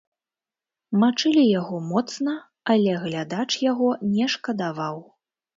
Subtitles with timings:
[1.01, 2.33] Мачылі яго моцна,
[2.75, 4.97] але глядач яго не шкадаваў.